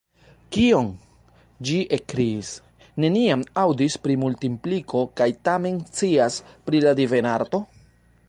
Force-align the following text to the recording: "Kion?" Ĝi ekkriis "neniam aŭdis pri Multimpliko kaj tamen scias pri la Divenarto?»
"Kion?" 0.55 0.87
Ĝi 1.69 1.75
ekkriis 1.97 2.53
"neniam 3.03 3.43
aŭdis 3.65 3.99
pri 4.07 4.15
Multimpliko 4.23 5.03
kaj 5.21 5.29
tamen 5.49 5.77
scias 5.91 6.39
pri 6.71 6.81
la 6.87 6.95
Divenarto?» 7.01 7.61